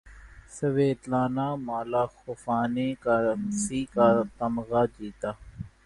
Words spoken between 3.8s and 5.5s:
کا تمغہ جیتا